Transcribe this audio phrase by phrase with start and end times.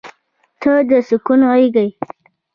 [0.61, 1.91] •ته د سکون غېږه یې.